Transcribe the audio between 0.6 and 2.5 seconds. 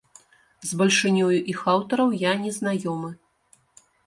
З бальшынёю іх аўтараў я